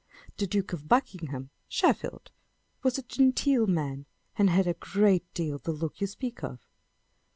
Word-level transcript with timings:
The 0.37 0.47
Duke 0.47 0.73
of 0.73 0.87
Buckingham 0.87 1.51
(Sheffield1) 1.69 2.29
was 2.81 2.97
a 2.97 3.03
genteel 3.03 3.67
man, 3.67 4.07
and 4.35 4.49
had 4.49 4.65
a 4.65 4.73
great 4.73 5.31
deal 5.35 5.59
the 5.59 5.71
look 5.71 6.01
you 6.01 6.07
speak 6.07 6.43
of. 6.43 6.57